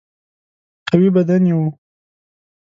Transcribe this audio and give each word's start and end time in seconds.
قوي 0.87 1.09
بدن 1.15 1.41
یې 1.49 1.55
وو. 1.57 1.67